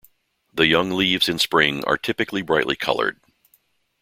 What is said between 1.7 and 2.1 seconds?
are